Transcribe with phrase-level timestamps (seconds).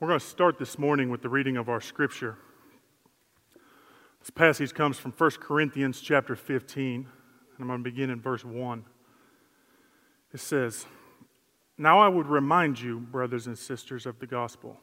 [0.00, 2.38] We're going to start this morning with the reading of our scripture.
[4.18, 7.06] This passage comes from 1 Corinthians chapter 15, and
[7.60, 8.86] I'm going to begin in verse 1.
[10.32, 10.86] It says,
[11.76, 14.80] Now I would remind you, brothers and sisters, of the gospel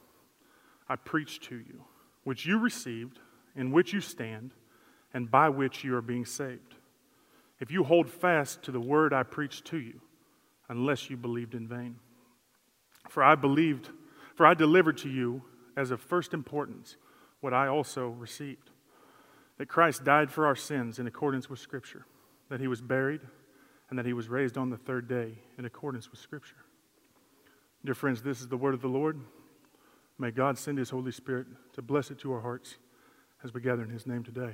[0.88, 1.86] I preached to you,
[2.23, 3.18] which you received,
[3.55, 4.52] in which you stand,
[5.15, 6.75] and by which you are being saved.
[7.59, 9.99] If you hold fast to the word I preached to you,
[10.70, 11.95] unless you believed in vain.
[13.09, 13.89] For I believed
[14.38, 15.42] for I delivered to you
[15.76, 16.95] as of first importance
[17.41, 18.70] what I also received
[19.58, 22.05] that Christ died for our sins in accordance with Scripture,
[22.50, 23.22] that he was buried,
[23.90, 26.58] and that he was raised on the third day in accordance with Scripture.
[27.84, 29.20] Dear friends, this is the word of the Lord.
[30.20, 32.76] May God send his Holy Spirit to bless it to our hearts
[33.44, 34.54] as we gather in his name today.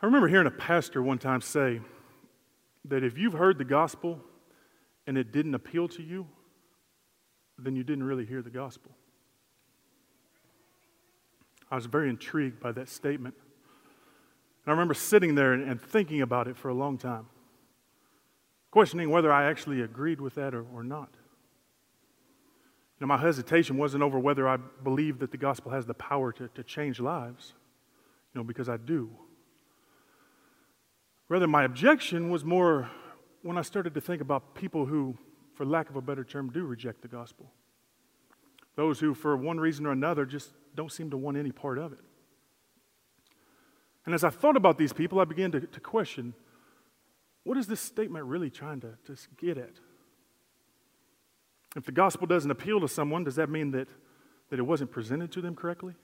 [0.00, 1.80] I remember hearing a pastor one time say
[2.84, 4.20] that if you've heard the gospel
[5.08, 6.28] and it didn't appeal to you,
[7.58, 8.92] then you didn't really hear the gospel.
[11.70, 13.34] I was very intrigued by that statement.
[14.64, 17.26] And I remember sitting there and, and thinking about it for a long time,
[18.70, 21.10] questioning whether I actually agreed with that or, or not.
[22.98, 26.32] You know, my hesitation wasn't over whether I believed that the gospel has the power
[26.32, 27.54] to, to change lives,
[28.34, 29.10] you know, because I do.
[31.28, 32.90] Rather, my objection was more
[33.42, 35.16] when I started to think about people who
[35.58, 37.50] for lack of a better term, do reject the gospel.
[38.76, 41.92] Those who, for one reason or another, just don't seem to want any part of
[41.92, 41.98] it.
[44.06, 46.32] And as I thought about these people, I began to, to question
[47.42, 49.72] what is this statement really trying to, to get at?
[51.74, 53.88] If the gospel doesn't appeal to someone, does that mean that,
[54.50, 55.94] that it wasn't presented to them correctly?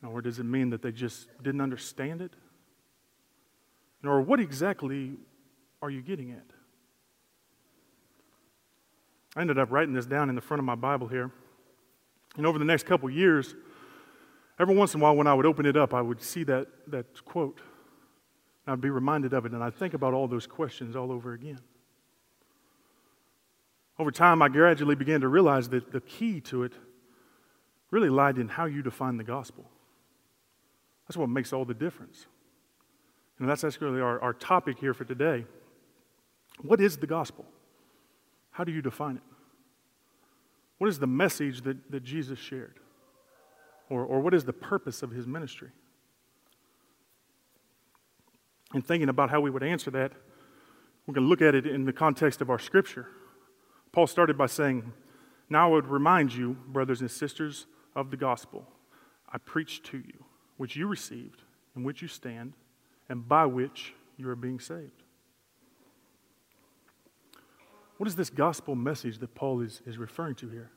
[0.00, 2.32] You know, or does it mean that they just didn't understand it?
[4.02, 5.18] Or what exactly
[5.82, 6.46] are you getting at?
[9.36, 11.30] I ended up writing this down in the front of my Bible here.
[12.36, 13.54] And over the next couple years,
[14.58, 16.66] every once in a while when I would open it up, I would see that,
[16.88, 17.60] that quote.
[18.66, 21.60] I'd be reminded of it, and I'd think about all those questions all over again.
[23.98, 26.72] Over time, I gradually began to realize that the key to it
[27.90, 29.68] really lied in how you define the gospel.
[31.06, 32.26] That's what makes all the difference.
[33.38, 35.44] And that's actually our, our topic here for today.
[36.62, 37.44] What is the gospel?
[38.52, 39.22] How do you define it?
[40.78, 42.78] What is the message that, that Jesus shared?
[43.88, 45.70] Or, or what is the purpose of his ministry?
[48.72, 50.12] And thinking about how we would answer that,
[51.06, 53.06] we're going to look at it in the context of our scripture.
[53.92, 54.92] Paul started by saying,
[55.50, 58.66] Now I would remind you, brothers and sisters, of the gospel
[59.30, 60.24] I preached to you,
[60.56, 61.42] which you received,
[61.76, 62.54] in which you stand,
[63.08, 65.02] and by which you are being saved.
[68.02, 70.72] What is this gospel message that Paul is, is referring to here?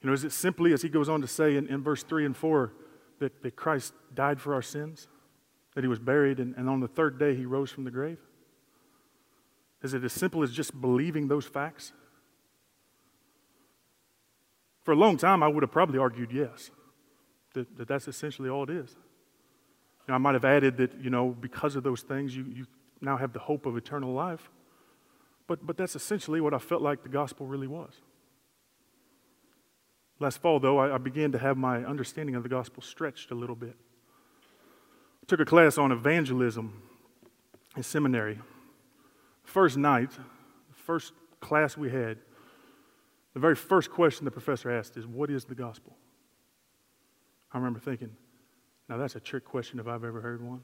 [0.00, 2.26] You know, is it simply, as he goes on to say in, in verse 3
[2.26, 2.72] and 4,
[3.20, 5.06] that, that Christ died for our sins?
[5.76, 8.18] That he was buried and, and on the third day he rose from the grave?
[9.84, 11.92] Is it as simple as just believing those facts?
[14.82, 16.72] For a long time, I would have probably argued yes,
[17.54, 18.90] that, that that's essentially all it is.
[18.90, 22.66] You know, I might have added that, you know, because of those things, you, you
[23.00, 24.50] now have the hope of eternal life.
[25.46, 27.92] But, but that's essentially what I felt like the gospel really was.
[30.18, 33.34] Last fall, though, I, I began to have my understanding of the gospel stretched a
[33.34, 33.76] little bit.
[35.22, 36.82] I took a class on evangelism
[37.76, 38.38] in seminary.
[39.42, 42.18] First night, the first class we had,
[43.34, 45.96] the very first question the professor asked is, What is the gospel?
[47.52, 48.10] I remember thinking,
[48.88, 50.62] Now that's a trick question if I've ever heard one.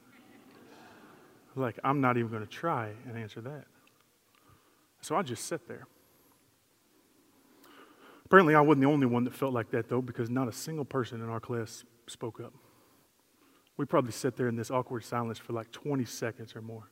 [1.56, 3.64] Like, I'm not even going to try and answer that.
[5.00, 5.86] So I just sat there.
[8.24, 10.84] Apparently, I wasn't the only one that felt like that, though, because not a single
[10.84, 12.52] person in our class spoke up.
[13.78, 16.90] We probably sat there in this awkward silence for like 20 seconds or more.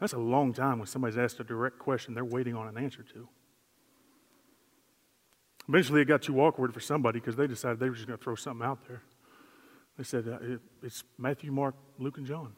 [0.00, 3.04] That's a long time when somebody's asked a direct question they're waiting on an answer
[3.14, 3.28] to.
[5.68, 8.24] Eventually, it got too awkward for somebody because they decided they were just going to
[8.24, 9.02] throw something out there.
[9.96, 12.54] They said, uh, It's Matthew, Mark, Luke, and John.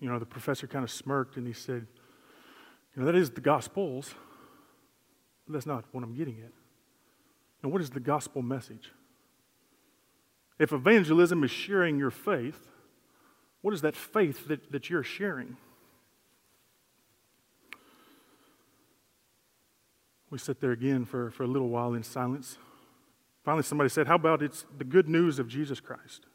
[0.00, 1.86] You know, the professor kind of smirked and he said,
[3.04, 4.14] that is the Gospels,
[5.46, 6.52] but that's not what I'm getting at.
[7.62, 8.92] Now, what is the gospel message?
[10.58, 12.68] If evangelism is sharing your faith,
[13.62, 15.56] what is that faith that, that you're sharing?
[20.30, 22.58] We sit there again for, for a little while in silence.
[23.44, 26.26] Finally, somebody said, How about it's the good news of Jesus Christ?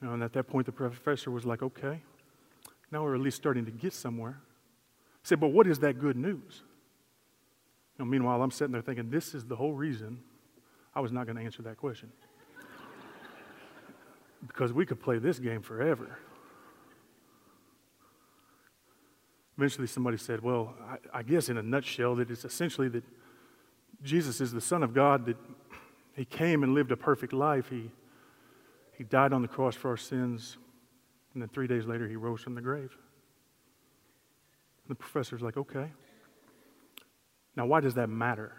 [0.00, 2.00] You know, and at that point, the professor was like, Okay,
[2.90, 4.40] now we're at least starting to get somewhere
[5.22, 6.62] said, but what is that good news?
[7.98, 10.18] Know, meanwhile, I'm sitting there thinking, this is the whole reason
[10.94, 12.10] I was not going to answer that question.
[14.46, 16.18] because we could play this game forever.
[19.56, 20.74] Eventually, somebody said, Well,
[21.12, 23.04] I, I, guess in a nutshell, that it's essentially that
[24.02, 25.36] Jesus is the Son of God, that
[26.16, 27.68] He came and lived a perfect life.
[27.68, 27.90] He,
[28.96, 30.56] he died on the cross for our sins,
[31.34, 32.96] and then three days later, He rose from the grave.
[34.92, 35.90] The professor's like, Okay.
[37.56, 38.52] Now, why does that matter?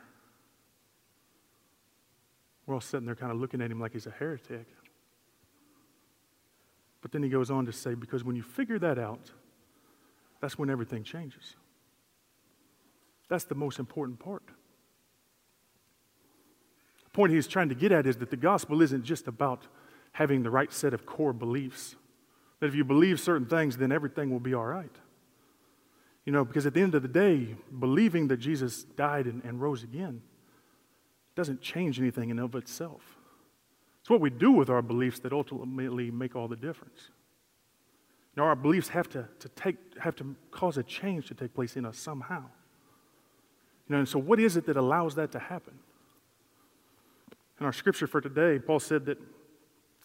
[2.65, 4.65] We're all sitting there kind of looking at him like he's a heretic.
[7.01, 9.31] But then he goes on to say, because when you figure that out,
[10.41, 11.55] that's when everything changes.
[13.29, 14.47] That's the most important part.
[17.03, 19.67] The point he's trying to get at is that the gospel isn't just about
[20.13, 21.95] having the right set of core beliefs.
[22.59, 24.95] That if you believe certain things, then everything will be all right.
[26.25, 29.61] You know, because at the end of the day, believing that Jesus died and, and
[29.61, 30.21] rose again
[31.35, 33.01] doesn't change anything in of itself.
[34.01, 37.09] It's what we do with our beliefs that ultimately make all the difference.
[38.35, 41.75] Now, our beliefs have to, to take, have to cause a change to take place
[41.75, 42.43] in us somehow.
[43.87, 45.73] You know, and so what is it that allows that to happen?
[47.59, 49.17] In our scripture for today, Paul said that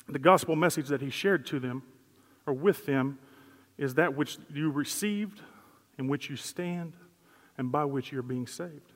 [0.08, 1.82] the gospel message that he shared to them
[2.46, 3.18] or with them
[3.78, 5.40] is that which you received,
[5.98, 6.94] in which you stand,
[7.56, 8.92] and by which you're being saved.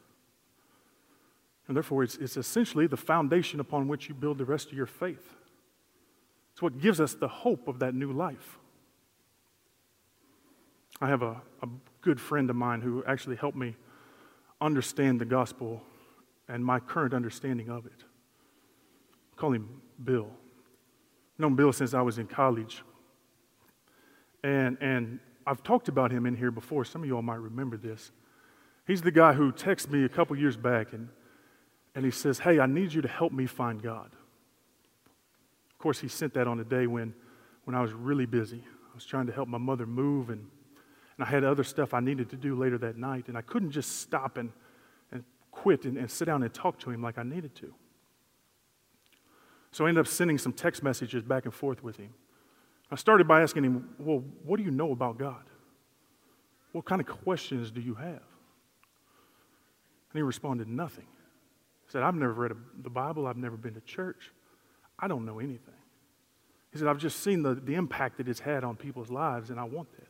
[1.66, 4.87] And therefore, it's, it's essentially the foundation upon which you build the rest of your
[4.87, 5.34] faith.
[6.52, 8.58] It's what gives us the hope of that new life.
[11.00, 11.69] I have a, a
[12.00, 13.75] good friend of mine who actually helped me
[14.60, 15.82] understand the gospel
[16.49, 18.04] and my current understanding of it.
[19.32, 20.28] I call him Bill.
[20.28, 22.82] I've known Bill since I was in college.
[24.44, 26.84] And, and I've talked about him in here before.
[26.84, 28.12] Some of you all might remember this.
[28.86, 31.08] He's the guy who texted me a couple years back and,
[31.94, 34.10] and he says, Hey, I need you to help me find God.
[35.70, 37.14] Of course, he sent that on a day when,
[37.64, 38.64] when I was really busy.
[38.90, 40.48] I was trying to help my mother move and
[41.16, 43.70] and I had other stuff I needed to do later that night, and I couldn't
[43.70, 44.50] just stop and,
[45.10, 47.74] and quit and, and sit down and talk to him like I needed to.
[49.70, 52.12] So I ended up sending some text messages back and forth with him.
[52.92, 55.42] I started by asking him, Well, what do you know about God?
[56.72, 58.06] What kind of questions do you have?
[58.06, 58.20] And
[60.14, 61.06] he responded, Nothing.
[61.86, 62.52] He said, I've never read
[62.82, 64.30] the Bible, I've never been to church,
[64.98, 65.74] I don't know anything.
[66.70, 69.58] He said, I've just seen the, the impact that it's had on people's lives, and
[69.58, 70.08] I want that.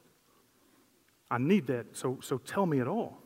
[1.30, 3.18] I need that, so, so tell me it all.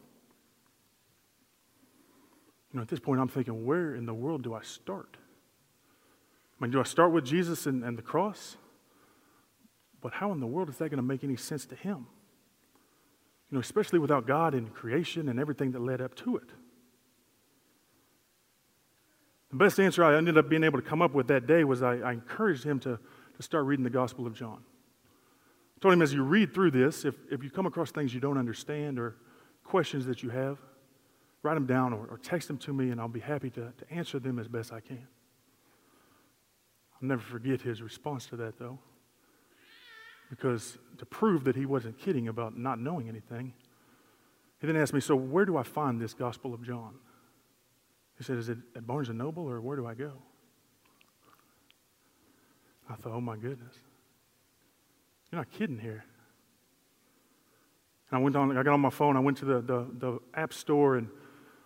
[2.73, 5.17] You know, at this point, I'm thinking, where in the world do I start?
[6.59, 8.57] I mean, do I start with Jesus and, and the cross?
[10.07, 12.07] But how in the world is that going to make any sense to him?
[13.51, 16.49] You know, especially without God and creation and everything that led up to it.
[19.51, 21.83] The best answer I ended up being able to come up with that day was
[21.83, 23.01] I, I encouraged him to,
[23.37, 24.63] to start reading the Gospel of John.
[25.77, 28.21] I told him as you read through this, if, if you come across things you
[28.21, 29.17] don't understand or
[29.65, 30.59] questions that you have,
[31.43, 33.91] write them down or, or text them to me, and I'll be happy to, to
[33.93, 35.09] answer them as best I can.
[36.95, 38.79] I'll never forget his response to that, though,
[40.31, 43.53] because to prove that he wasn't kidding about not knowing anything,
[44.61, 46.95] he then asked me, So, where do I find this Gospel of John?
[48.19, 50.13] He said, Is it at Barnes and Noble, or where do I go?
[52.89, 53.75] I thought, Oh my goodness.
[55.31, 56.05] You're not kidding here.
[58.11, 60.19] And I went on, I got on my phone, I went to the, the, the
[60.35, 61.09] app store and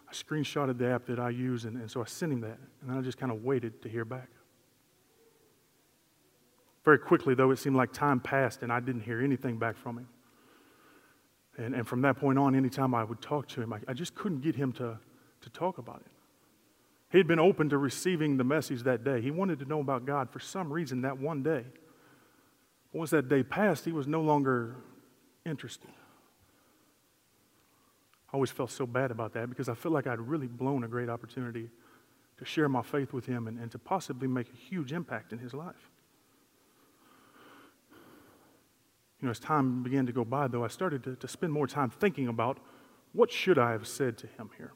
[0.09, 2.59] I screenshotted the app that I use, and, and so I sent him that.
[2.81, 4.29] And then I just kind of waited to hear back.
[6.84, 9.99] Very quickly, though, it seemed like time passed and I didn't hear anything back from
[9.99, 10.08] him.
[11.58, 14.14] And, and from that point on, anytime I would talk to him, I, I just
[14.14, 14.99] couldn't get him to,
[15.42, 16.12] to talk about it.
[17.10, 19.20] He had been open to receiving the message that day.
[19.20, 21.64] He wanted to know about God for some reason that one day.
[22.92, 24.76] Once that day passed, he was no longer
[25.44, 25.90] interested.
[28.32, 30.88] I always felt so bad about that because I felt like I'd really blown a
[30.88, 31.68] great opportunity
[32.38, 35.38] to share my faith with him and, and to possibly make a huge impact in
[35.38, 35.90] his life.
[39.21, 41.67] You know, as time began to go by, though, I started to, to spend more
[41.67, 42.59] time thinking about
[43.12, 44.73] what should I have said to him here?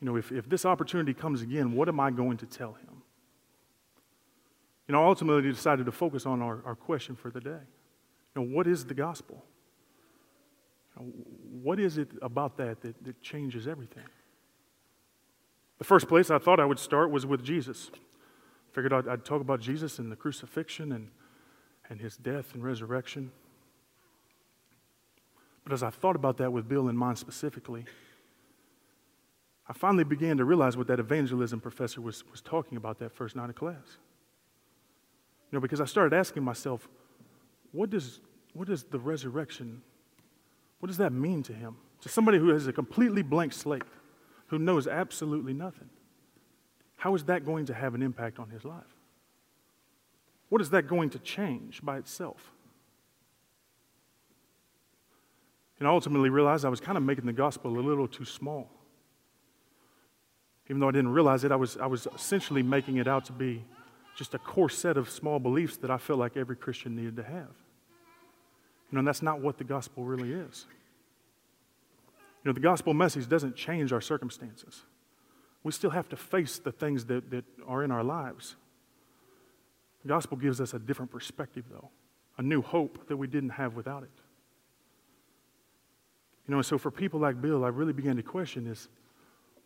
[0.00, 3.02] You know, if, if this opportunity comes again, what am I going to tell him?
[4.86, 7.60] You know, ultimately decided to focus on our, our question for the day.
[8.34, 9.42] You know, what is the gospel?
[10.98, 11.12] You know,
[11.62, 14.04] what is it about that, that that changes everything?
[15.78, 17.90] The first place I thought I would start was with Jesus.
[18.72, 21.08] Figured I'd, I'd talk about Jesus and the crucifixion and,
[21.88, 23.30] and his death and resurrection.
[25.64, 27.84] But as I thought about that with Bill in mind specifically,
[29.66, 33.34] I finally began to realize what that evangelism professor was, was talking about that first
[33.34, 33.96] night of class.
[35.50, 36.86] You know, because I started asking myself,
[37.72, 38.20] what does,
[38.52, 39.82] what does the resurrection,
[40.80, 41.76] what does that mean to him?
[42.02, 43.84] To somebody who has a completely blank slate,
[44.48, 45.88] who knows absolutely nothing.
[46.96, 48.93] How is that going to have an impact on his life?
[50.54, 52.52] What is that going to change by itself?
[55.80, 58.70] And I ultimately realized I was kind of making the gospel a little too small.
[60.70, 63.32] Even though I didn't realize it, I was, I was essentially making it out to
[63.32, 63.64] be
[64.16, 67.24] just a core set of small beliefs that I felt like every Christian needed to
[67.24, 67.32] have.
[67.32, 70.66] You know, and that's not what the gospel really is.
[72.44, 74.82] You know, the gospel message doesn't change our circumstances.
[75.64, 78.54] We still have to face the things that, that are in our lives.
[80.04, 81.88] The gospel gives us a different perspective, though,
[82.36, 84.10] a new hope that we didn't have without it.
[86.46, 88.88] You know, and so for people like Bill, I really began to question is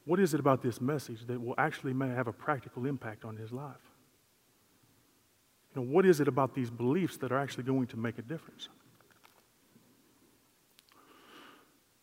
[0.05, 3.53] what is it about this message that will actually have a practical impact on his
[3.53, 3.75] life?
[5.75, 8.23] You know, what is it about these beliefs that are actually going to make a
[8.23, 8.69] difference?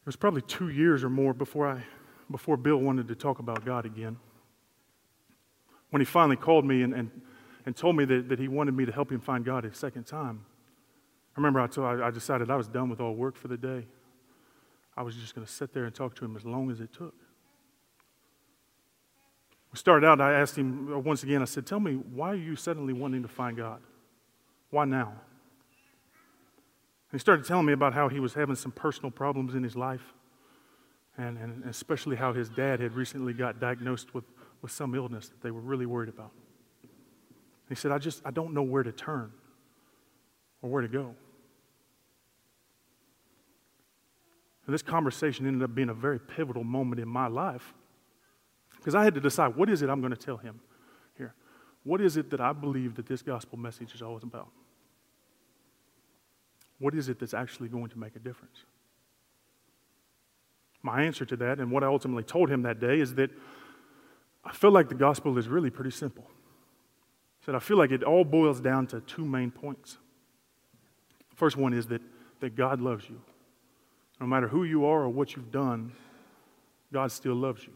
[0.02, 1.84] It was probably two years or more before, I,
[2.30, 4.18] before Bill wanted to talk about God again.
[5.90, 7.10] When he finally called me and, and,
[7.66, 10.06] and told me that, that he wanted me to help him find God a second
[10.06, 10.46] time,
[11.36, 13.58] I remember I, told, I, I decided I was done with all work for the
[13.58, 13.86] day.
[14.96, 16.94] I was just going to sit there and talk to him as long as it
[16.94, 17.14] took.
[19.74, 22.36] We started out, I asked him uh, once again, I said, Tell me, why are
[22.36, 23.82] you suddenly wanting to find God?
[24.70, 25.14] Why now?
[27.12, 30.14] he started telling me about how he was having some personal problems in his life,
[31.18, 34.26] and, and especially how his dad had recently got diagnosed with,
[34.62, 36.32] with some illness that they were really worried about.
[37.70, 39.32] He said, I just, I don't know where to turn
[40.62, 41.16] or where to go.
[44.66, 47.74] And this conversation ended up being a very pivotal moment in my life
[48.78, 50.60] because I had to decide what is it I'm going to tell him
[51.18, 51.34] here?
[51.84, 54.50] What is it that I believe that this gospel message is always about?
[56.80, 58.66] What is it that's actually going to make a difference?
[60.82, 63.32] My answer to that, and what I ultimately told him that day, is that
[64.44, 66.30] I feel like the gospel is really pretty simple.
[67.46, 69.98] Said, I feel like it all boils down to two main points.
[71.36, 72.02] First one is that,
[72.40, 73.22] that God loves you.
[74.20, 75.92] No matter who you are or what you've done,
[76.92, 77.74] God still loves you.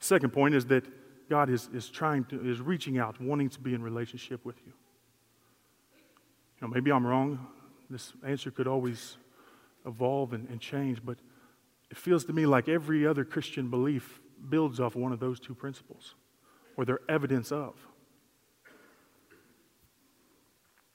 [0.00, 0.84] Second point is that
[1.28, 4.72] God is, is trying to, is reaching out, wanting to be in relationship with you.
[6.60, 7.46] You know, maybe I'm wrong.
[7.88, 9.16] This answer could always
[9.86, 11.18] evolve and, and change, but
[11.90, 15.54] it feels to me like every other Christian belief builds off one of those two
[15.54, 16.14] principles,
[16.76, 17.74] or they're evidence of.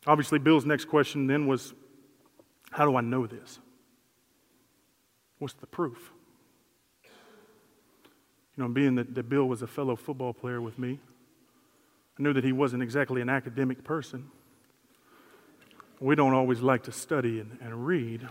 [0.07, 1.73] Obviously, Bill's next question then was
[2.71, 3.59] how do I know this?
[5.39, 6.11] What's the proof?
[8.55, 10.99] You know, being that, that Bill was a fellow football player with me,
[12.17, 14.29] I knew that he wasn't exactly an academic person
[15.99, 18.27] we don't always like to study and, and read.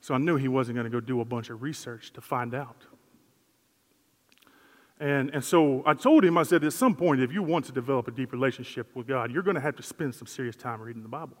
[0.00, 2.54] So I knew he wasn't going to go do a bunch of research to find
[2.54, 2.86] out.
[5.00, 7.72] And, and so I told him, I said, at some point, if you want to
[7.72, 10.80] develop a deep relationship with God, you're going to have to spend some serious time
[10.80, 11.36] reading the Bible.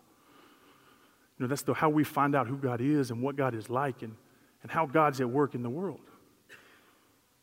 [1.38, 3.68] You know, that's the, how we find out who God is and what God is
[3.68, 4.14] like and,
[4.62, 6.00] and how God's at work in the world.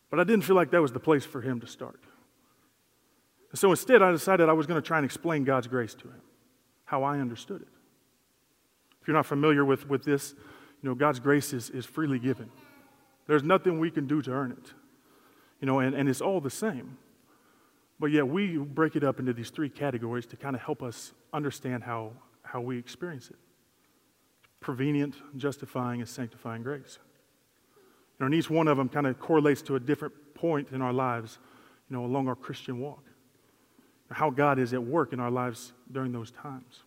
[0.10, 2.00] But I didn't feel like that was the place for him to start.
[3.52, 6.08] And so instead, I decided I was going to try and explain God's grace to
[6.08, 6.22] him
[6.86, 7.68] how I understood it.
[9.02, 10.36] If you're not familiar with, with this,
[10.82, 12.50] you know, God's grace is, is freely given.
[13.28, 14.74] There's nothing we can do to earn it.
[15.66, 16.96] You know, and, and it's all the same.
[18.00, 21.12] But yet we break it up into these three categories to kind of help us
[21.34, 22.12] understand how,
[22.44, 23.38] how we experience it.
[24.60, 27.00] Prevenient, justifying, and sanctifying grace.
[27.76, 27.82] You
[28.20, 30.94] know, and each one of them kind of correlates to a different point in our
[30.94, 31.40] lives,
[31.90, 33.02] you know, along our Christian walk
[34.12, 36.84] how God is at work in our lives during those times.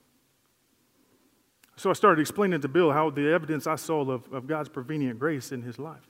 [1.75, 5.19] So I started explaining to Bill how the evidence I saw of, of God's prevenient
[5.19, 6.07] grace in his life,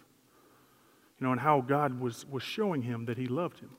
[1.18, 3.70] you know, and how God was, was showing him that he loved him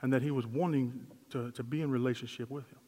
[0.00, 2.78] and that he was wanting to, to be in relationship with him.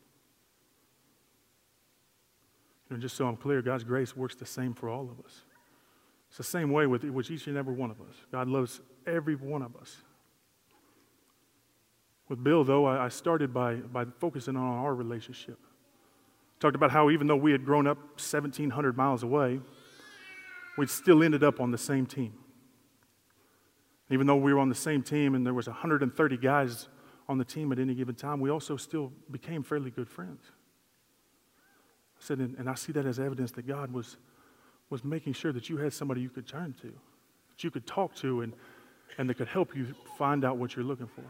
[2.91, 5.43] You know, just so I'm clear, God's grace works the same for all of us.
[6.29, 8.15] It's the same way with, with each and every one of us.
[8.33, 9.97] God loves every one of us.
[12.29, 15.59] With Bill, though, I started by, by focusing on our relationship.
[16.59, 19.61] Talked about how even though we had grown up 1,700 miles away,
[20.77, 22.33] we still ended up on the same team.
[24.11, 26.89] Even though we were on the same team and there was 130 guys
[27.29, 30.43] on the team at any given time, we also still became fairly good friends.
[32.19, 34.19] I said, and, I see that as evidence that God was,
[34.91, 36.93] was making sure that you had somebody you could turn to
[37.55, 38.55] that you could talk to and,
[39.17, 41.25] and that could help you find out what you're looking for.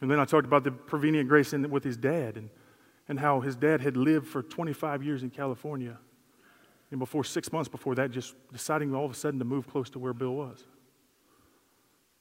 [0.00, 2.50] And then I talked about the prevenient grace in, with his dad and,
[3.08, 5.98] and how his dad had lived for 25 years in California.
[6.92, 9.88] And before six months before that, just deciding all of a sudden to move close
[9.90, 10.58] to where Bill was.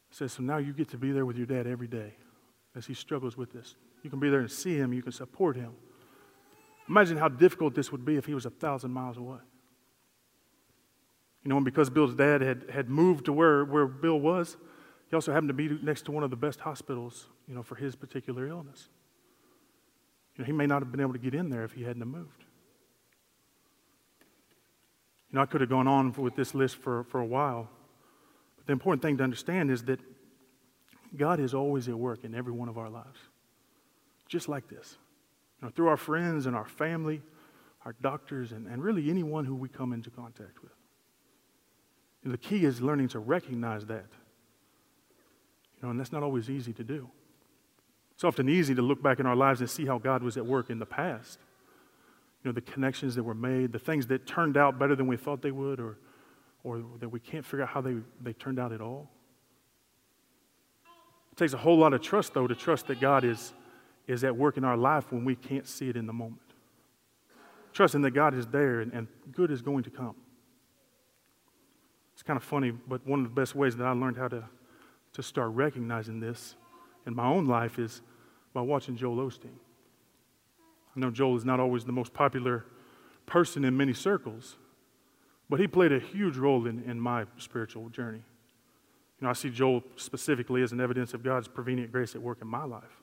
[0.09, 2.13] He says, so now you get to be there with your dad every day
[2.73, 3.75] as he struggles with this.
[4.01, 5.73] You can be there and see him, you can support him.
[6.87, 9.39] Imagine how difficult this would be if he was a thousand miles away.
[11.43, 14.55] You know, and because Bill's dad had, had moved to where, where Bill was,
[15.09, 17.75] he also happened to be next to one of the best hospitals, you know, for
[17.75, 18.87] his particular illness.
[20.37, 22.07] You know, he may not have been able to get in there if he hadn't
[22.07, 22.45] moved.
[25.31, 27.69] You know, I could have gone on with this list for, for a while.
[28.57, 29.99] But the important thing to understand is that
[31.15, 33.19] God is always at work in every one of our lives,
[34.27, 34.97] just like this.
[35.61, 37.21] You know, through our friends and our family,
[37.85, 40.71] our doctors, and, and really anyone who we come into contact with.
[42.23, 44.05] The key is learning to recognize that.
[45.77, 47.09] You know, and that's not always easy to do.
[48.13, 50.45] It's often easy to look back in our lives and see how God was at
[50.45, 51.39] work in the past.
[52.43, 55.17] You know, the connections that were made, the things that turned out better than we
[55.17, 55.97] thought they would, or,
[56.63, 59.09] or that we can't figure out how they, they turned out at all.
[61.31, 63.53] It takes a whole lot of trust, though, to trust that God is,
[64.07, 66.41] is at work in our life when we can't see it in the moment.
[67.73, 70.15] Trusting that God is there and, and good is going to come.
[72.13, 74.43] It's kind of funny, but one of the best ways that I learned how to,
[75.13, 76.55] to start recognizing this
[77.07, 78.01] in my own life is
[78.53, 79.57] by watching Joel Osteen.
[80.95, 82.65] I know Joel is not always the most popular
[83.25, 84.57] person in many circles,
[85.49, 88.23] but he played a huge role in, in my spiritual journey.
[89.19, 92.39] You know, I see Joel specifically as an evidence of God's prevenient grace at work
[92.41, 93.01] in my life.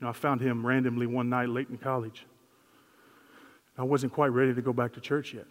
[0.00, 2.26] You know, I found him randomly one night late in college.
[3.76, 5.46] I wasn't quite ready to go back to church yet.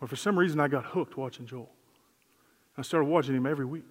[0.00, 1.70] But for some reason, I got hooked watching Joel.
[2.78, 3.90] I started watching him every week.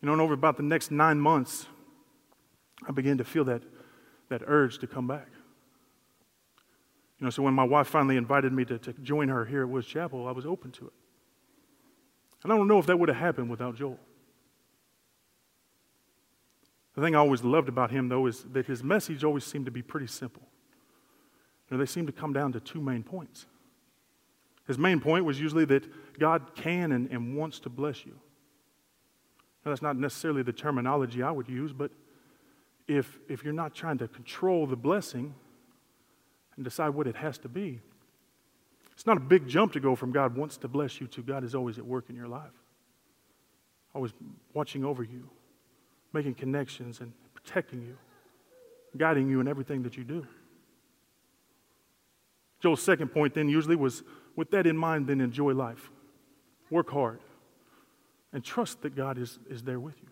[0.00, 1.66] You know, and over about the next nine months,
[2.88, 3.62] I began to feel that,
[4.28, 5.28] that urge to come back.
[7.22, 9.68] You know, so when my wife finally invited me to, to join her here at
[9.68, 10.92] Woods Chapel, I was open to it.
[12.42, 14.00] And I don't know if that would have happened without Joel.
[16.96, 19.70] The thing I always loved about him, though, is that his message always seemed to
[19.70, 20.42] be pretty simple.
[21.70, 23.46] You know, they seemed to come down to two main points.
[24.66, 28.18] His main point was usually that God can and, and wants to bless you.
[29.64, 31.92] Now, that's not necessarily the terminology I would use, but
[32.88, 35.36] if, if you're not trying to control the blessing
[36.62, 37.80] and decide what it has to be,
[38.92, 41.42] it's not a big jump to go from God wants to bless you to God
[41.42, 42.52] is always at work in your life,
[43.96, 44.12] always
[44.54, 45.28] watching over you,
[46.12, 47.98] making connections and protecting you,
[48.96, 50.24] guiding you in everything that you do.
[52.60, 54.04] Joel's second point then usually was
[54.36, 55.90] with that in mind, then enjoy life.
[56.70, 57.18] Work hard.
[58.32, 60.10] And trust that God is, is there with you,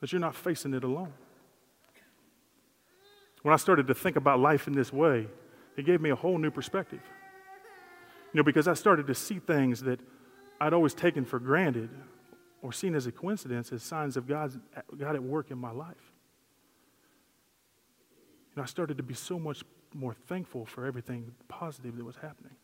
[0.00, 1.12] that you're not facing it alone.
[3.42, 5.26] When I started to think about life in this way,
[5.76, 7.02] it gave me a whole new perspective.
[8.32, 10.00] You know, because I started to see things that
[10.60, 11.90] I'd always taken for granted
[12.62, 14.58] or seen as a coincidence as signs of God's,
[14.96, 16.12] God at work in my life.
[18.50, 22.16] You know, I started to be so much more thankful for everything positive that was
[22.16, 22.54] happening.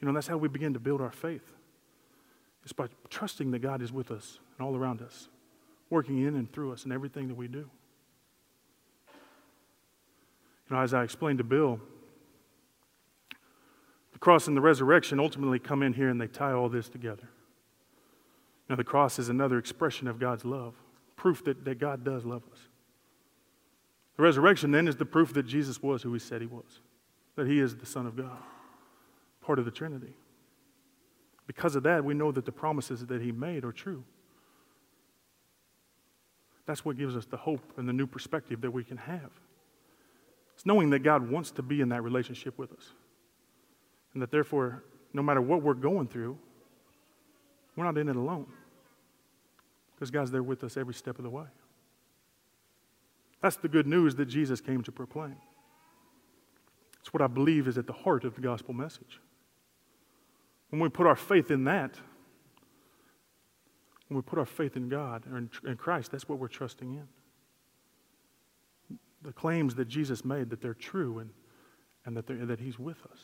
[0.00, 1.52] You know, that's how we begin to build our faith.
[2.62, 5.28] It's by trusting that God is with us and all around us,
[5.88, 7.70] working in and through us in everything that we do.
[10.70, 11.80] You know, as I explained to Bill,
[14.12, 17.28] the cross and the resurrection ultimately come in here and they tie all this together.
[18.68, 20.74] Now, the cross is another expression of God's love,
[21.16, 22.60] proof that, that God does love us.
[24.16, 26.80] The resurrection then is the proof that Jesus was who he said he was,
[27.34, 28.38] that he is the Son of God
[29.40, 30.14] part of the Trinity.
[31.46, 34.04] Because of that, we know that the promises that he made are true.
[36.66, 39.30] That's what gives us the hope and the new perspective that we can have.
[40.60, 42.92] It's knowing that God wants to be in that relationship with us.
[44.12, 46.36] And that therefore, no matter what we're going through,
[47.74, 48.46] we're not in it alone.
[49.94, 51.46] Because God's there with us every step of the way.
[53.40, 55.36] That's the good news that Jesus came to proclaim.
[57.00, 59.18] It's what I believe is at the heart of the gospel message.
[60.68, 61.94] When we put our faith in that,
[64.08, 67.08] when we put our faith in God or in, Christ, that's what we're trusting in.
[69.22, 71.30] The claims that Jesus made that they're true and,
[72.04, 73.18] and that, that He's with us.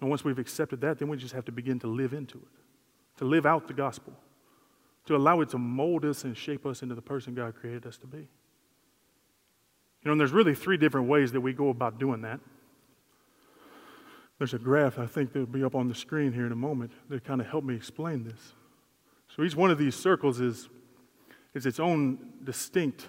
[0.00, 3.18] And once we've accepted that, then we just have to begin to live into it,
[3.18, 4.12] to live out the gospel,
[5.06, 7.98] to allow it to mold us and shape us into the person God created us
[7.98, 8.18] to be.
[8.18, 8.26] You
[10.04, 12.40] know, and there's really three different ways that we go about doing that.
[14.38, 16.92] There's a graph I think that'll be up on the screen here in a moment
[17.08, 18.52] that kind of help me explain this.
[19.34, 20.68] So each one of these circles is,
[21.54, 23.08] is its own distinct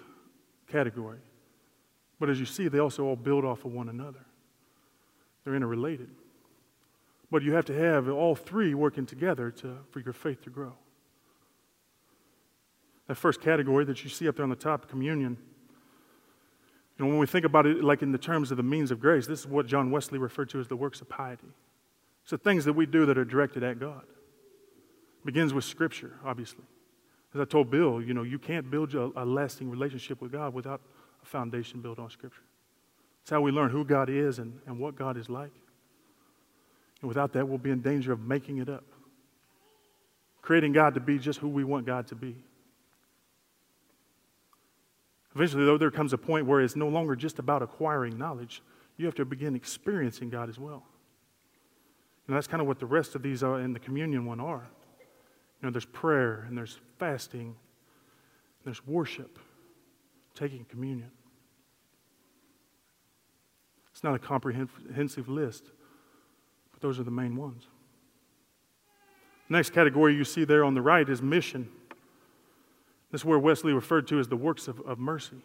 [0.70, 1.18] category.
[2.18, 4.24] But as you see, they also all build off of one another.
[5.44, 6.10] They're interrelated.
[7.30, 10.72] But you have to have all three working together to, for your faith to grow.
[13.06, 15.36] That first category that you see up there on the top, communion,
[16.98, 19.00] you know, when we think about it like in the terms of the means of
[19.00, 21.48] grace, this is what John Wesley referred to as the works of piety.
[22.22, 24.02] It's the things that we do that are directed at God.
[24.02, 26.64] It begins with Scripture, obviously.
[27.34, 30.52] As I told Bill, you know, you can't build a, a lasting relationship with God
[30.52, 30.80] without
[31.22, 32.42] a foundation built on Scripture.
[33.22, 35.52] It's how we learn who God is and, and what God is like.
[37.00, 38.84] And without that, we'll be in danger of making it up,
[40.42, 42.36] creating God to be just who we want God to be.
[45.34, 48.62] Eventually, though, there comes a point where it's no longer just about acquiring knowledge.
[48.96, 50.82] You have to begin experiencing God as well.
[52.26, 54.40] And that's kind of what the rest of these uh, are in the communion one
[54.40, 54.68] are.
[55.60, 57.54] You know, there's prayer and there's fasting, and
[58.64, 59.38] there's worship,
[60.34, 61.10] taking communion.
[63.92, 65.64] It's not a comprehensive list,
[66.72, 67.66] but those are the main ones.
[69.50, 71.68] Next category you see there on the right is mission.
[73.10, 75.42] This is where Wesley referred to as the works of, of mercy.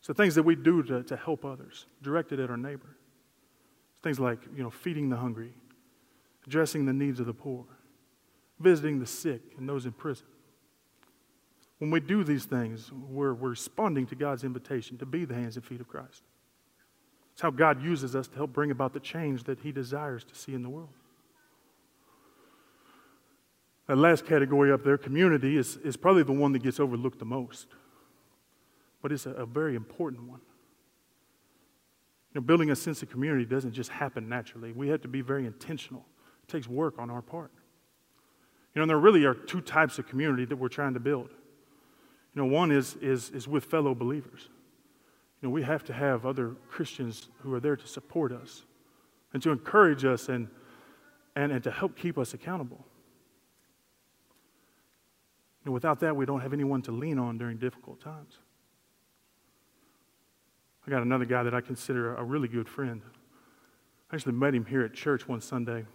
[0.00, 2.96] So things that we do to, to help others, directed at our neighbor.
[4.02, 5.52] Things like, you know, feeding the hungry,
[6.46, 7.66] addressing the needs of the poor,
[8.58, 10.26] visiting the sick and those in prison.
[11.78, 15.56] When we do these things, we're, we're responding to God's invitation to be the hands
[15.56, 16.22] and feet of Christ.
[17.34, 20.34] It's how God uses us to help bring about the change that He desires to
[20.34, 20.88] see in the world.
[23.88, 27.26] That last category up there, community, is, is probably the one that gets overlooked the
[27.26, 27.68] most.
[29.02, 30.40] But it's a, a very important one.
[32.32, 34.72] You know, building a sense of community doesn't just happen naturally.
[34.72, 36.06] We have to be very intentional.
[36.42, 37.52] It takes work on our part.
[38.76, 41.30] You know, there really are two types of community that we're trying to build.
[42.34, 44.50] You know, one is, is, is with fellow believers.
[45.40, 48.64] You know, we have to have other Christians who are there to support us
[49.32, 50.48] and to encourage us and,
[51.34, 52.84] and, and to help keep us accountable.
[55.64, 58.40] And without that, we don't have anyone to lean on during difficult times.
[60.86, 63.00] I got another guy that I consider a really good friend.
[64.12, 65.86] I actually met him here at church one Sunday.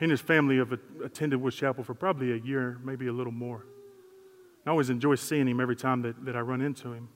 [0.00, 0.72] He and his family have
[1.04, 3.66] attended Woods Chapel for probably a year, maybe a little more.
[4.66, 7.10] I always enjoy seeing him every time that, that I run into him.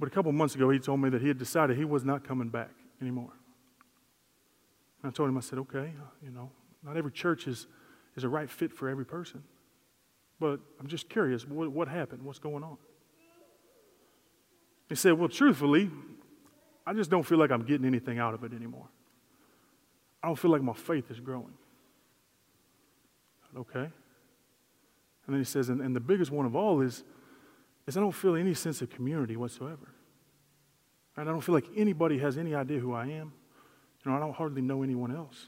[0.00, 2.26] But a couple months ago, he told me that he had decided he was not
[2.26, 3.32] coming back anymore.
[5.04, 6.50] And I told him, I said, okay, you know,
[6.82, 7.68] not every church is,
[8.16, 9.44] is a right fit for every person.
[10.40, 12.22] But I'm just curious, what, what happened?
[12.22, 12.76] What's going on?
[14.88, 15.90] He said, Well, truthfully,
[16.84, 18.88] I just don't feel like I'm getting anything out of it anymore.
[20.26, 21.52] I don't feel like my faith is growing.
[23.56, 23.78] Okay.
[23.78, 23.92] And
[25.28, 27.04] then he says, and, and the biggest one of all is,
[27.86, 29.92] is I don't feel any sense of community whatsoever.
[31.16, 33.32] And I don't feel like anybody has any idea who I am.
[34.04, 35.46] You know, I don't hardly know anyone else.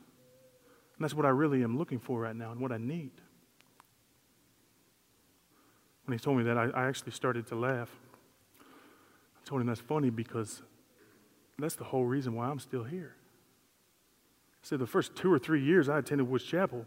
[0.96, 3.10] And that's what I really am looking for right now and what I need
[6.08, 7.90] when he told me that, I, I actually started to laugh.
[8.60, 10.62] I told him that's funny because
[11.58, 13.17] that's the whole reason why I'm still here.
[14.68, 16.84] Said the first two or three years I attended Woods Chapel,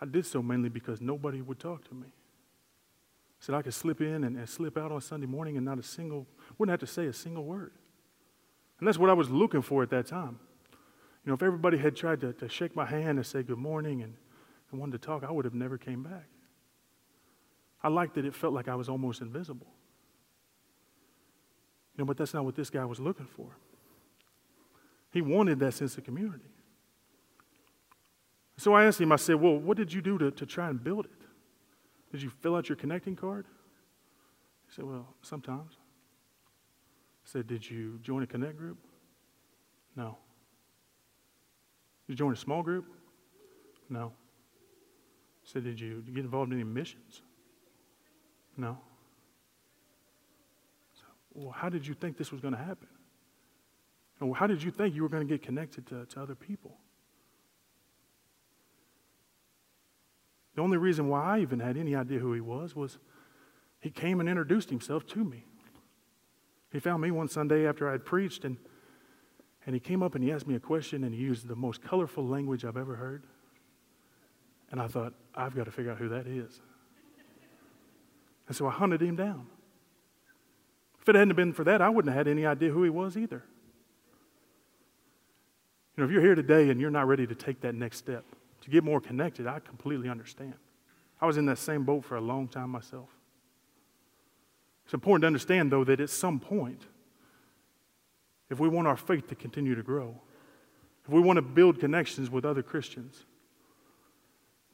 [0.00, 2.06] I did so mainly because nobody would talk to me.
[2.06, 5.78] I said I could slip in and, and slip out on Sunday morning and not
[5.78, 7.72] a single, wouldn't have to say a single word.
[8.78, 10.38] And that's what I was looking for at that time.
[11.26, 14.00] You know, if everybody had tried to, to shake my hand and say good morning
[14.00, 14.14] and,
[14.70, 16.24] and wanted to talk, I would have never came back.
[17.82, 19.66] I liked that it felt like I was almost invisible.
[21.94, 23.58] You know, but that's not what this guy was looking for.
[25.12, 26.48] He wanted that sense of community.
[28.58, 30.82] So I asked him, I said, Well, what did you do to, to try and
[30.82, 31.22] build it?
[32.10, 33.46] Did you fill out your connecting card?
[34.66, 35.74] He said, Well, sometimes.
[37.24, 38.78] I said, Did you join a connect group?
[39.94, 40.18] No.
[42.06, 42.86] Did you join a small group?
[43.88, 44.06] No.
[44.06, 47.22] I said, Did you get involved in any missions?
[48.56, 48.76] No.
[50.94, 52.88] So, well, how did you think this was going to happen?
[54.18, 56.76] And how did you think you were going to get connected to, to other people?
[60.58, 62.98] The only reason why I even had any idea who he was was
[63.78, 65.44] he came and introduced himself to me.
[66.72, 68.56] He found me one Sunday after I had preached, and,
[69.66, 71.80] and he came up and he asked me a question, and he used the most
[71.80, 73.22] colorful language I've ever heard.
[74.72, 76.60] And I thought, I've got to figure out who that is.
[78.48, 79.46] And so I hunted him down.
[81.00, 83.16] If it hadn't been for that, I wouldn't have had any idea who he was
[83.16, 83.44] either.
[85.96, 88.24] You know, if you're here today and you're not ready to take that next step,
[88.68, 90.54] to get more connected, I completely understand.
[91.20, 93.08] I was in that same boat for a long time myself.
[94.84, 96.82] It's important to understand, though, that at some point,
[98.50, 100.14] if we want our faith to continue to grow,
[101.04, 103.24] if we want to build connections with other Christians,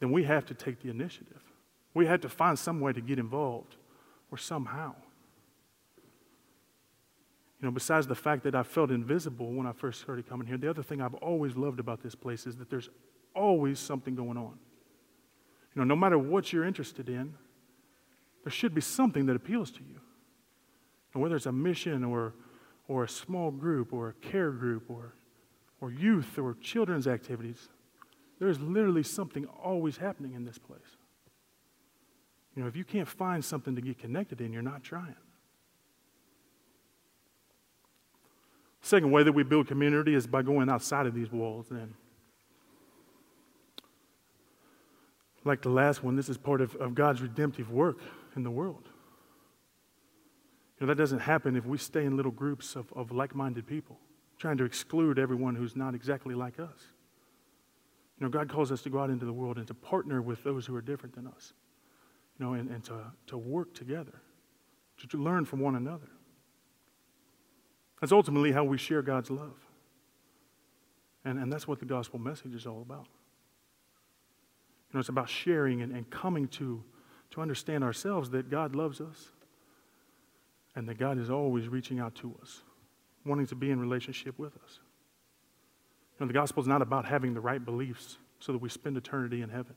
[0.01, 1.43] then we have to take the initiative.
[1.95, 3.77] We have to find some way to get involved
[4.31, 4.95] or somehow.
[7.61, 10.59] You know, besides the fact that I felt invisible when I first started coming here,
[10.59, 12.91] the other thing I've always loved about this place is that there's
[13.35, 14.59] always something going on.
[15.75, 17.35] You know, no matter what you're interested in,
[18.45, 20.01] there should be something that appeals to you.
[21.13, 22.35] And whether it's a mission or,
[22.89, 25.15] or a small group or a care group or,
[25.81, 27.69] or youth or children's activities,
[28.39, 30.97] there's literally something always happening in this place.
[32.55, 35.17] You know, if you can't find something to get connected in, you're not trying.
[38.81, 41.95] Second way that we build community is by going outside of these walls then.
[45.45, 47.99] Like the last one, this is part of, of God's redemptive work
[48.35, 48.89] in the world.
[50.81, 53.67] You know, that doesn't happen if we stay in little groups of, of like minded
[53.67, 53.99] people,
[54.39, 56.89] trying to exclude everyone who's not exactly like us.
[58.19, 60.43] You know, God calls us to go out into the world and to partner with
[60.43, 61.53] those who are different than us,
[62.39, 64.23] you know, and, and to, to work together,
[64.99, 66.09] to, to learn from one another.
[68.01, 69.57] That's ultimately how we share God's love.
[71.25, 73.07] And, and that's what the gospel message is all about
[74.95, 76.83] know, it's about sharing and, and coming to,
[77.31, 79.31] to understand ourselves that God loves us
[80.77, 82.63] and that God is always reaching out to us,
[83.25, 84.81] wanting to be in relationship with us.
[86.19, 88.97] You know, the gospel is not about having the right beliefs so that we spend
[88.97, 89.75] eternity in heaven.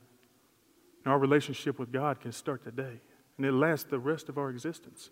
[1.06, 3.00] Our relationship with God can start today,
[3.36, 5.10] and it lasts the rest of our existence.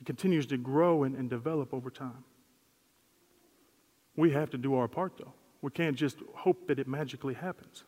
[0.00, 2.24] It continues to grow and, and develop over time.
[4.16, 5.32] We have to do our part, though.
[5.62, 7.84] We can't just hope that it magically happens.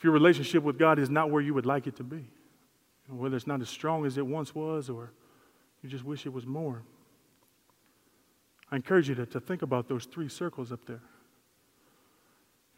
[0.00, 2.24] If your relationship with God is not where you would like it to be,
[3.06, 5.12] whether it's not as strong as it once was or
[5.82, 6.80] you just wish it was more,
[8.70, 11.02] I encourage you to, to think about those three circles up there.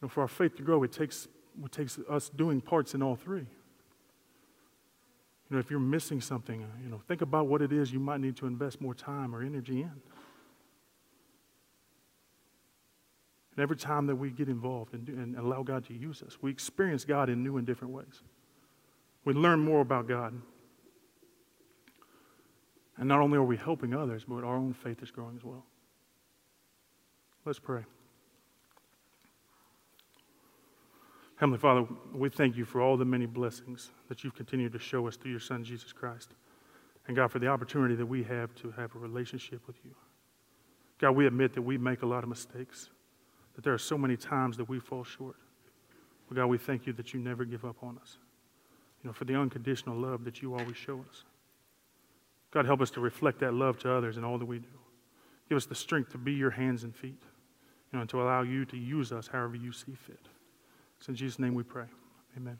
[0.01, 1.29] You know, for our faith to grow, it takes,
[1.65, 3.39] it takes us doing parts in all three.
[3.39, 3.47] You
[5.51, 8.19] know, if you're missing something, uh, you know, think about what it is you might
[8.19, 9.93] need to invest more time or energy in.
[13.63, 17.05] Every time that we get involved and, and allow God to use us, we experience
[17.05, 18.23] God in new and different ways.
[19.25, 20.35] We learn more about God.
[22.97, 25.65] And not only are we helping others, but our own faith is growing as well.
[27.45, 27.85] Let's pray.
[31.37, 35.07] Heavenly Father, we thank you for all the many blessings that you've continued to show
[35.07, 36.35] us through your Son, Jesus Christ.
[37.07, 39.95] And God, for the opportunity that we have to have a relationship with you.
[40.99, 42.91] God, we admit that we make a lot of mistakes
[43.55, 45.37] that there are so many times that we fall short.
[46.29, 48.17] But God, we thank you that you never give up on us.
[49.03, 51.25] You know, for the unconditional love that you always show us.
[52.53, 54.69] God, help us to reflect that love to others in all that we do.
[55.49, 58.43] Give us the strength to be your hands and feet, you know, and to allow
[58.43, 60.29] you to use us however you see fit.
[60.99, 61.87] It's in Jesus' name we pray.
[62.37, 62.59] Amen.